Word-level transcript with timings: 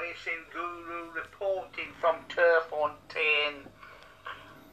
Racing 0.00 0.44
Guru 0.50 1.10
reporting 1.12 1.92
from 2.00 2.16
Turffontein. 2.28 3.66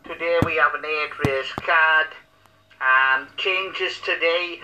Today 0.06 0.40
we 0.46 0.56
have 0.56 0.74
an 0.74 0.86
eight 0.86 1.12
race 1.26 1.52
card 1.52 2.08
and 2.80 3.28
changes 3.36 4.00
today. 4.00 4.62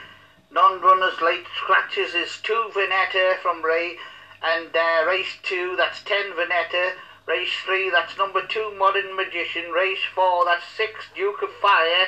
Non-runners 0.52 1.20
late 1.22 1.46
scratches 1.58 2.14
is 2.16 2.40
two 2.42 2.70
Veneta 2.74 3.40
from 3.42 3.62
Ray 3.62 3.98
and 4.42 4.70
uh, 4.74 5.06
race 5.06 5.36
two 5.44 5.76
that's 5.76 6.02
ten 6.04 6.32
Veneta. 6.32 6.94
Race 7.28 7.54
three 7.66 7.90
that's 7.90 8.18
number 8.18 8.46
two 8.48 8.74
Modern 8.78 9.18
Magician. 9.18 9.72
Race 9.72 10.06
four 10.16 10.46
that's 10.46 10.66
six 10.78 11.08
Duke 11.14 11.42
of 11.42 11.52
Fire. 11.62 12.08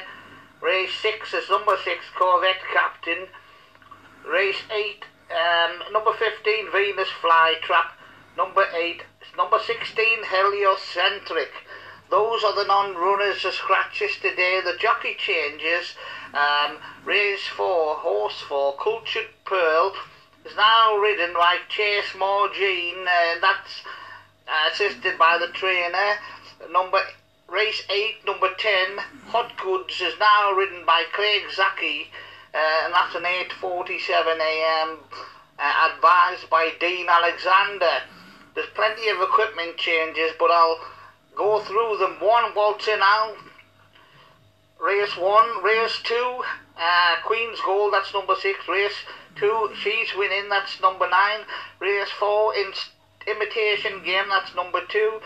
Race 0.61 0.93
six 1.01 1.33
is 1.33 1.49
number 1.49 1.75
six 1.83 2.05
Corvette 2.17 2.63
Captain. 2.73 3.27
Race 4.25 4.63
eight 4.71 5.03
um, 5.31 5.91
number 5.91 6.13
15, 6.13 6.71
Venus 6.71 7.09
Flytrap. 7.21 7.94
Number 8.37 8.65
8, 8.73 9.01
number 9.37 9.59
16, 9.59 10.23
Heliocentric. 10.23 11.51
Those 12.09 12.43
are 12.43 12.55
the 12.55 12.65
non-runners, 12.65 13.43
the 13.43 13.51
scratches 13.51 14.17
today. 14.21 14.61
The 14.63 14.77
jockey 14.77 15.15
changes. 15.17 15.95
Um, 16.33 16.77
race 17.05 17.47
4, 17.47 17.95
Horse 17.95 18.41
4, 18.41 18.75
Cultured 18.77 19.29
Pearl 19.45 19.93
is 20.45 20.55
now 20.55 20.97
ridden 20.97 21.33
by 21.33 21.57
Chase 21.69 22.13
Maujean. 22.13 23.07
Uh, 23.07 23.39
that's 23.41 23.81
uh, 24.47 24.69
assisted 24.71 25.17
by 25.17 25.37
the 25.37 25.47
trainer. 25.47 26.17
Number 26.71 26.99
Race 27.47 27.83
8, 27.89 28.25
number 28.25 28.49
10, 28.57 28.97
Hot 29.27 29.55
Goods 29.57 30.01
is 30.01 30.13
now 30.19 30.51
ridden 30.51 30.83
by 30.85 31.03
Craig 31.11 31.43
Zackey. 31.49 32.07
Uh, 32.53 32.85
and 32.85 32.93
that's 32.93 33.15
an 33.15 33.23
8.47am 33.23 34.97
uh, 35.59 35.91
advised 35.91 36.49
by 36.49 36.71
Dean 36.79 37.07
Alexander. 37.07 38.01
There's 38.55 38.69
plenty 38.73 39.09
of 39.09 39.21
equipment 39.21 39.77
changes, 39.77 40.31
but 40.39 40.49
I'll 40.49 40.79
go 41.35 41.59
through 41.59 41.97
them 41.97 42.17
one 42.21 42.55
waltzing 42.55 43.01
out. 43.01 43.35
Race 44.79 45.15
1, 45.17 45.63
race 45.63 45.99
2, 46.03 46.43
uh, 46.77 47.15
Queen's 47.25 47.59
Gold, 47.61 47.93
that's 47.93 48.13
number 48.13 48.35
6. 48.35 48.59
Race 48.67 48.93
2, 49.37 49.71
She's 49.81 50.15
Winning, 50.15 50.49
that's 50.49 50.79
number 50.81 51.09
9. 51.09 51.39
Race 51.79 52.11
4, 52.19 52.55
in 52.55 52.71
Imitation 53.27 54.03
Game, 54.03 54.25
that's 54.29 54.53
number 54.55 54.81
2. 54.87 55.19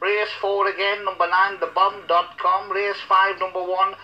Race 0.00 0.28
4 0.40 0.68
again, 0.68 1.04
number 1.04 1.28
9, 1.28 1.56
thebomb.com. 1.58 2.70
Race 2.70 3.00
5, 3.08 3.40
number 3.40 3.62
1, 3.62 3.94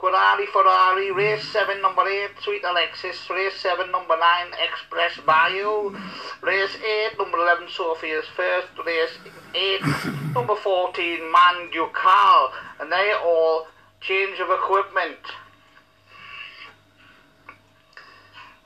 Ferrari 0.00 0.46
Ferrari, 0.46 1.10
race 1.10 1.42
7 1.48 1.82
number 1.82 2.06
8, 2.06 2.30
Sweet 2.44 2.62
Alexis, 2.64 3.18
race 3.30 3.56
7 3.60 3.90
number 3.90 4.16
9, 4.16 4.52
Express 4.62 5.18
Bayou, 5.26 5.90
race 6.40 6.76
8 7.12 7.18
number 7.18 7.38
11, 7.38 7.68
Sophia's 7.68 8.26
First, 8.36 8.68
race 8.86 9.18
8 9.54 9.80
number 10.34 10.54
14, 10.54 11.32
Man 11.32 11.70
Ducal, 11.72 12.52
and 12.78 12.92
they 12.92 13.12
all 13.24 13.66
change 14.00 14.38
of 14.38 14.50
equipment. 14.50 15.18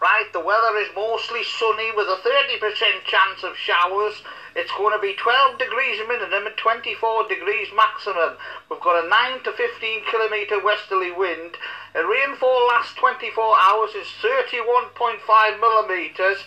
Right, 0.01 0.22
the 0.33 0.41
weather 0.41 0.77
is 0.79 0.89
mostly 0.97 1.45
sunny 1.45 1.93
with 1.93 2.09
a 2.09 2.17
30% 2.25 3.05
chance 3.05 3.45
of 3.45 3.57
showers. 3.57 4.23
It's 4.57 4.73
going 4.73 4.97
to 4.97 5.01
be 5.01 5.15
12 5.15 5.59
degrees 5.59 6.01
minimum 6.09 6.47
and 6.47 6.57
24 6.57 7.29
degrees 7.29 7.69
maximum. 7.77 8.37
We've 8.71 8.81
got 8.81 9.05
a 9.05 9.09
9 9.09 9.45
to 9.45 9.53
15 9.53 10.01
kilometre 10.11 10.65
westerly 10.65 11.13
wind. 11.13 11.57
The 11.93 12.07
rainfall 12.07 12.67
last 12.69 12.97
24 12.97 13.29
hours 13.61 13.91
is 13.93 14.09
31.5 14.25 15.61
millimetres. 15.61 16.39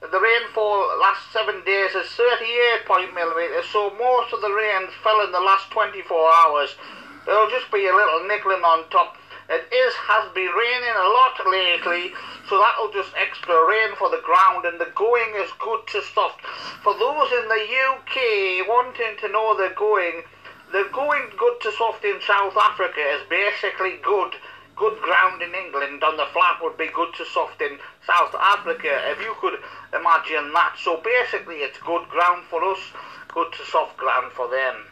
The 0.00 0.20
rainfall 0.20 1.00
last 1.00 1.32
7 1.32 1.64
days 1.64 1.94
is 1.94 2.08
38 2.12 3.14
millimetres, 3.14 3.64
so 3.72 3.88
most 3.96 4.34
of 4.34 4.42
the 4.42 4.52
rain 4.52 4.88
fell 5.02 5.24
in 5.24 5.32
the 5.32 5.40
last 5.40 5.70
24 5.70 6.04
hours. 6.12 6.76
There'll 7.24 7.48
just 7.48 7.72
be 7.72 7.86
a 7.86 7.96
little 7.96 8.28
nickling 8.28 8.60
on 8.60 8.88
top 8.90 9.16
it 9.48 9.68
is 9.72 9.94
has 9.94 10.32
been 10.32 10.48
raining 10.48 10.96
a 10.96 11.08
lot 11.12 11.36
lately, 11.44 12.14
so 12.48 12.56
that'll 12.56 12.92
just 12.92 13.12
extra 13.16 13.52
rain 13.68 13.94
for 13.96 14.08
the 14.08 14.22
ground, 14.24 14.64
and 14.64 14.80
the 14.80 14.88
going 14.94 15.36
is 15.36 15.52
good 15.60 15.86
to 15.92 16.00
soft. 16.14 16.40
For 16.82 16.94
those 16.96 17.28
in 17.28 17.48
the 17.48 17.64
UK 17.92 18.68
wanting 18.68 19.20
to 19.20 19.28
know 19.28 19.52
the 19.56 19.74
going, 19.76 20.24
the 20.72 20.88
going 20.92 21.28
good 21.36 21.60
to 21.60 21.72
soft 21.72 22.04
in 22.04 22.20
South 22.26 22.56
Africa 22.56 23.00
is 23.00 23.22
basically 23.28 24.00
good. 24.02 24.34
Good 24.76 24.98
ground 25.02 25.40
in 25.40 25.54
England 25.54 26.02
on 26.02 26.16
the 26.16 26.26
flat 26.32 26.58
would 26.62 26.76
be 26.76 26.88
good 26.88 27.14
to 27.14 27.24
soft 27.26 27.60
in 27.60 27.78
South 28.06 28.34
Africa, 28.34 28.90
if 29.12 29.20
you 29.20 29.36
could 29.40 29.60
imagine 29.92 30.52
that. 30.52 30.74
So 30.82 31.00
basically, 31.04 31.62
it's 31.62 31.78
good 31.78 32.08
ground 32.08 32.44
for 32.50 32.64
us, 32.64 32.80
good 33.28 33.52
to 33.52 33.64
soft 33.66 33.96
ground 33.96 34.32
for 34.32 34.48
them. 34.48 34.86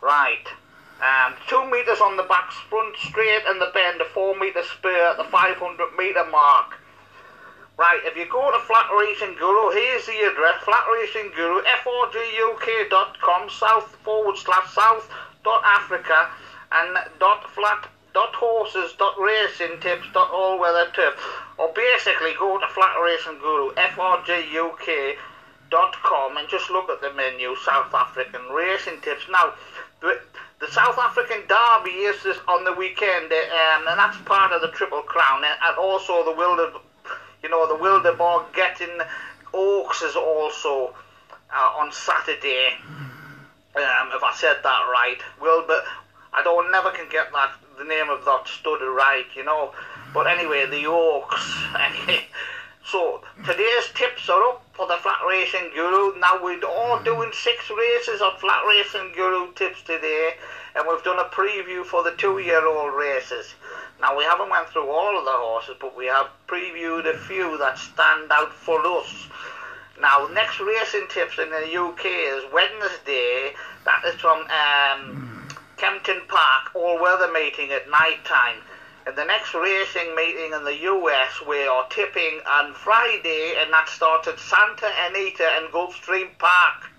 Right. 0.00 0.46
Um, 1.00 1.34
two 1.48 1.64
metres 1.70 2.00
on 2.00 2.16
the 2.16 2.24
back 2.24 2.52
front 2.52 2.96
straight 2.96 3.42
and 3.46 3.60
the 3.60 3.70
bend, 3.72 4.00
a 4.00 4.04
four 4.04 4.36
metre 4.38 4.62
spur 4.62 5.10
at 5.10 5.16
the 5.16 5.24
500 5.24 5.96
metre 5.96 6.26
mark. 6.30 6.76
Right, 7.78 8.00
if 8.04 8.14
you 8.14 8.26
go 8.28 8.50
to 8.52 8.58
Flat 8.66 8.90
Racing 8.92 9.36
Guru, 9.36 9.70
here's 9.72 10.04
the 10.04 10.20
address, 10.28 10.62
Flat 10.64 10.84
Racing 10.92 11.32
Guru, 11.34 11.62
frguk.com, 11.64 13.48
south 13.48 13.96
forward 14.04 14.36
slash 14.36 14.74
south 14.74 15.08
dot 15.42 15.62
Africa 15.64 16.28
and 16.72 16.98
dot 17.18 17.48
flat 17.50 17.88
dot 18.12 18.34
horses 18.34 18.92
dot 18.98 19.18
racing 19.18 19.80
tips 19.80 20.06
dot 20.12 20.30
all 20.30 20.58
weather 20.58 20.90
turf. 20.94 21.14
Or 21.56 21.72
basically 21.72 22.34
go 22.38 22.58
to 22.58 22.66
Flat 22.68 22.96
Racing 23.02 23.38
Guru, 23.40 23.72
frguk.com 23.72 25.16
and 26.36 26.48
just 26.48 26.68
look 26.70 26.90
at 26.90 27.00
the 27.00 27.14
menu, 27.14 27.56
South 27.64 27.94
African 27.94 28.42
racing 28.50 29.00
tips. 29.00 29.24
Now, 29.30 29.54
the, 30.02 30.20
the 30.60 30.68
South 30.68 30.98
African 30.98 31.38
Derby 31.48 32.04
is 32.04 32.22
this 32.22 32.36
on 32.46 32.64
the 32.64 32.72
weekend, 32.74 33.32
um, 33.32 33.88
and 33.88 33.98
that's 33.98 34.18
part 34.22 34.52
of 34.52 34.60
the 34.60 34.68
Triple 34.68 35.02
Crown, 35.02 35.42
and 35.44 35.76
also 35.78 36.22
the 36.22 36.32
Wilder, 36.32 36.70
you 37.42 37.48
know, 37.48 37.66
the 37.66 37.82
Wildeborg 37.82 38.52
getting 38.54 39.00
Oaks 39.54 40.02
is 40.02 40.16
also 40.16 40.94
uh, 41.52 41.72
on 41.78 41.90
Saturday. 41.90 42.74
Um, 43.74 44.10
if 44.12 44.22
I 44.22 44.32
said 44.34 44.58
that 44.62 44.86
right, 44.92 45.18
Wilbur, 45.40 45.82
I 46.34 46.42
don't 46.42 46.70
never 46.70 46.90
can 46.90 47.08
get 47.08 47.32
that 47.32 47.52
the 47.78 47.84
name 47.84 48.10
of 48.10 48.24
that 48.26 48.46
stud 48.46 48.82
right, 48.82 49.26
you 49.34 49.44
know. 49.44 49.72
But 50.12 50.26
anyway, 50.26 50.66
the 50.66 50.86
Oaks. 50.86 51.64
So 52.84 53.22
today's 53.44 53.88
tips 53.94 54.28
are 54.30 54.42
up 54.48 54.64
for 54.72 54.86
the 54.86 54.96
Flat 54.96 55.20
Racing 55.28 55.70
Guru. 55.74 56.18
Now 56.18 56.42
we're 56.42 56.64
all 56.64 57.02
doing 57.02 57.30
six 57.32 57.70
races 57.70 58.20
of 58.22 58.40
Flat 58.40 58.64
Racing 58.66 59.12
Guru 59.14 59.52
tips 59.52 59.82
today, 59.82 60.32
and 60.74 60.88
we've 60.88 61.04
done 61.04 61.18
a 61.18 61.28
preview 61.28 61.84
for 61.84 62.02
the 62.02 62.12
two-year-old 62.12 62.94
races. 62.94 63.54
Now 64.00 64.16
we 64.16 64.24
haven't 64.24 64.48
went 64.48 64.68
through 64.68 64.88
all 64.88 65.18
of 65.18 65.24
the 65.24 65.30
horses, 65.30 65.76
but 65.78 65.94
we 65.94 66.06
have 66.06 66.30
previewed 66.48 67.06
a 67.06 67.18
few 67.18 67.58
that 67.58 67.78
stand 67.78 68.32
out 68.32 68.52
for 68.52 68.84
us. 68.86 69.28
Now 70.00 70.28
next 70.32 70.58
racing 70.58 71.06
tips 71.10 71.38
in 71.38 71.50
the 71.50 71.76
UK 71.76 72.06
is 72.06 72.44
Wednesday. 72.52 73.52
That 73.84 74.02
is 74.06 74.14
from 74.14 74.46
um, 74.48 75.48
Kempton 75.76 76.22
Park 76.28 76.74
all-weather 76.74 77.30
meeting 77.30 77.70
at 77.72 77.90
night 77.90 78.24
time. 78.24 78.56
The 79.16 79.24
next 79.24 79.54
racing 79.54 80.14
meeting 80.14 80.52
in 80.52 80.62
the 80.62 80.82
US, 80.84 81.42
we 81.48 81.66
are 81.66 81.84
tipping 81.88 82.40
on 82.46 82.72
Friday, 82.74 83.56
and 83.58 83.72
that 83.72 83.88
starts 83.88 84.28
at 84.28 84.38
Santa 84.38 84.88
Anita 85.08 85.48
and 85.56 85.72
Gulfstream 85.72 86.28
Park. 86.38 86.90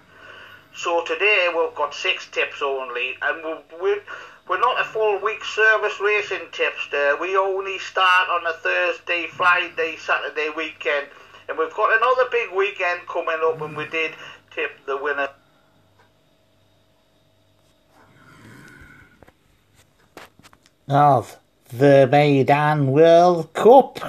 So 0.76 1.06
today 1.06 1.50
we've 1.56 1.74
got 1.74 1.94
six 1.94 2.28
tips 2.30 2.62
only, 2.62 3.16
and 3.22 3.62
we're, 3.82 4.02
we're 4.50 4.60
not 4.60 4.82
a 4.82 4.84
full 4.84 5.20
week 5.20 5.42
service 5.46 6.02
racing 6.02 6.48
tipster. 6.52 7.16
We 7.22 7.38
only 7.38 7.80
start 7.80 8.28
on 8.30 8.46
a 8.46 8.54
Thursday, 8.54 9.28
Friday, 9.28 9.96
Saturday 9.96 10.50
weekend, 10.50 11.08
and 11.48 11.58
we've 11.58 11.74
got 11.74 11.96
another 11.96 12.30
big 12.30 12.52
weekend 12.52 13.08
coming 13.08 13.40
up 13.42 13.60
when 13.60 13.74
we 13.74 13.88
did 13.88 14.12
tip 14.54 14.72
the 14.86 14.98
winner. 14.98 15.30
Of 20.90 21.38
the 21.72 22.08
Meydan 22.12 22.88
World 22.88 23.54
Cup. 23.54 24.00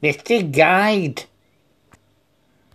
Mystic 0.00 0.52
Guide. 0.52 1.24